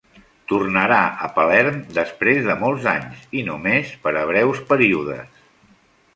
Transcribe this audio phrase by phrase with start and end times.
[0.51, 5.47] Tornarà a Palerm després de molts anys i només per a breus períodes.